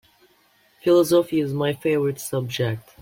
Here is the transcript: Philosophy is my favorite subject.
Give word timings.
Philosophy 0.81 1.39
is 1.39 1.53
my 1.53 1.73
favorite 1.73 2.19
subject. 2.19 2.89